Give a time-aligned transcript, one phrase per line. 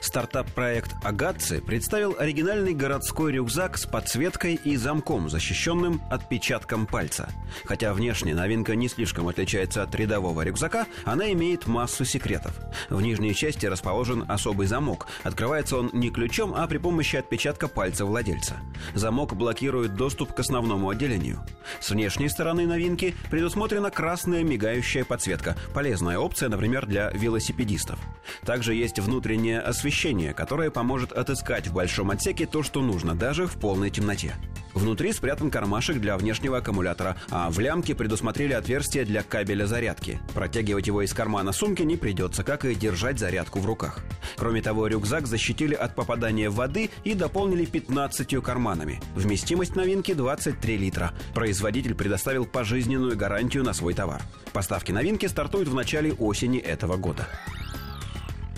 [0.00, 7.28] Стартап-проект «Агатцы» представил оригинальный городской рюкзак с подсветкой и замком, защищенным отпечатком пальца.
[7.64, 12.58] Хотя внешне новинка не слишком отличается от рядового рюкзака, она имеет массу секретов.
[12.88, 15.06] В нижней части расположен особый замок.
[15.22, 18.56] Открывается он не ключом, а при помощи отпечатка пальца владельца.
[18.94, 21.40] Замок блокирует доступ к основному отделению.
[21.80, 25.56] С внешней стороны новинки предусмотрена красная мигающая подсветка.
[25.74, 27.98] Полезная опция, например, для велосипедистов.
[28.44, 33.54] Также есть внутреннее освещение, которое поможет отыскать в большом отсеке то, что нужно, даже в
[33.54, 34.34] полной темноте.
[34.74, 40.20] Внутри спрятан кармашек для внешнего аккумулятора, а в лямке предусмотрели отверстие для кабеля зарядки.
[40.34, 44.00] Протягивать его из кармана сумки не придется, как и держать зарядку в руках.
[44.36, 49.00] Кроме того, рюкзак защитили от попадания воды и дополнили 15 карманами.
[49.14, 51.12] Вместимость новинки 23 литра.
[51.34, 54.22] Производитель предоставил пожизненную гарантию на свой товар.
[54.52, 57.26] Поставки новинки стартуют в начале осени этого года.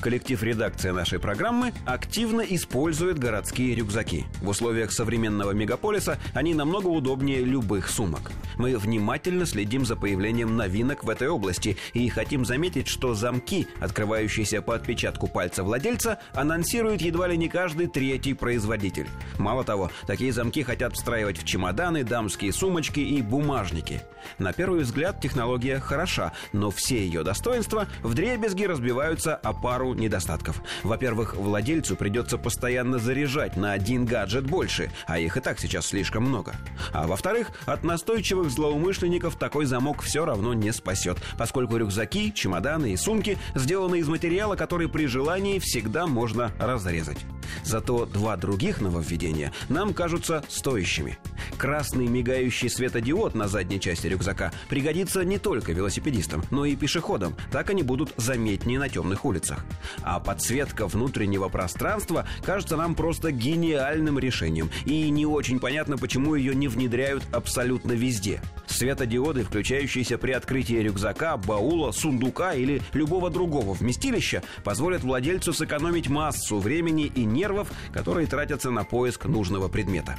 [0.00, 4.24] Коллектив редакции нашей программы активно использует городские рюкзаки.
[4.40, 8.32] В условиях современного мегаполиса они намного удобнее любых сумок.
[8.56, 14.62] Мы внимательно следим за появлением новинок в этой области и хотим заметить, что замки, открывающиеся
[14.62, 19.06] по отпечатку пальца владельца, анонсирует едва ли не каждый третий производитель.
[19.38, 24.00] Мало того, такие замки хотят встраивать в чемоданы, дамские сумочки и бумажники.
[24.38, 30.62] На первый взгляд технология хороша, но все ее достоинства вдребезги разбиваются о пару недостатков.
[30.82, 36.24] Во-первых, владельцу придется постоянно заряжать на один гаджет больше, а их и так сейчас слишком
[36.24, 36.54] много.
[36.92, 42.96] А во-вторых, от настойчивых злоумышленников такой замок все равно не спасет, поскольку рюкзаки, чемоданы и
[42.96, 47.18] сумки сделаны из материала, который при желании всегда можно разрезать.
[47.64, 51.18] Зато два других нововведения нам кажутся стоящими.
[51.58, 57.34] Красный мигающий светодиод на задней части рюкзака пригодится не только велосипедистам, но и пешеходам.
[57.50, 59.64] Так они будут заметнее на темных улицах.
[60.02, 64.70] А подсветка внутреннего пространства кажется нам просто гениальным решением.
[64.84, 68.40] И не очень понятно, почему ее не внедряют абсолютно везде.
[68.66, 76.58] Светодиоды, включающиеся при открытии рюкзака, баула, сундука или любого другого вместилища, позволят владельцу сэкономить массу
[76.58, 80.16] времени и нервов, которые тратятся на поиск нужного предмета.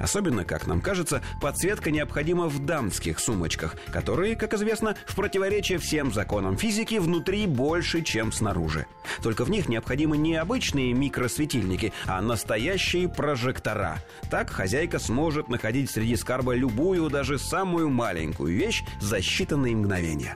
[0.00, 6.12] Особенно, как нам кажется, подсветка необходима в дамских сумочках, которые, как известно, в противоречие всем
[6.12, 8.86] законам физики внутри больше, чем снаружи.
[9.22, 13.98] Только в них необходимы не обычные микросветильники, а настоящие прожектора.
[14.30, 20.34] Так хозяйка сможет находить среди скарба любую, даже самую маленькую вещь за считанные мгновения.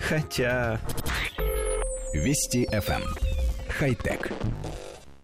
[0.00, 0.80] Хотя...
[2.12, 3.02] Вести FM.
[3.02, 3.28] Эм.
[3.68, 4.32] Хай-тек.